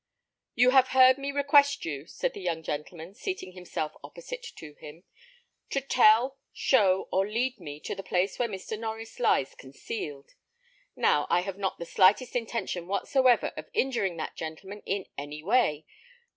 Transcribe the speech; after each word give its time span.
"You 0.55 0.71
have 0.71 0.87
heard 0.97 1.19
me 1.19 1.31
request 1.31 1.85
you," 1.85 2.07
said 2.07 2.33
the 2.33 2.41
young 2.41 2.63
gentleman, 2.63 3.13
seating 3.13 3.51
himself 3.51 3.91
opposite 4.03 4.41
to 4.55 4.73
him, 4.79 5.03
"to 5.69 5.79
tell, 5.79 6.39
show, 6.51 7.07
or 7.11 7.27
lead 7.29 7.59
me 7.59 7.79
to 7.81 7.93
the 7.93 8.01
place 8.01 8.39
where 8.39 8.49
Mr. 8.49 8.79
Norries 8.79 9.19
lies 9.19 9.53
concealed. 9.53 10.31
Now, 10.95 11.27
I 11.29 11.41
have 11.41 11.59
not 11.59 11.77
the 11.77 11.85
slightest 11.85 12.35
intention 12.35 12.87
whatsoever 12.87 13.53
of 13.55 13.69
injuring 13.75 14.17
that 14.17 14.35
gentleman 14.35 14.81
in 14.87 15.05
any 15.19 15.43
way. 15.43 15.85